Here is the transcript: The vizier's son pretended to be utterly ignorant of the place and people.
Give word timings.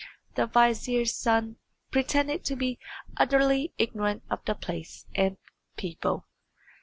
The 0.33 0.47
vizier's 0.47 1.15
son 1.15 1.57
pretended 1.91 2.43
to 2.45 2.55
be 2.55 2.79
utterly 3.17 3.71
ignorant 3.77 4.23
of 4.31 4.43
the 4.45 4.55
place 4.55 5.05
and 5.13 5.37
people. 5.77 6.25